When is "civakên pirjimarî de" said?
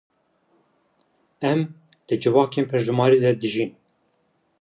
2.21-3.31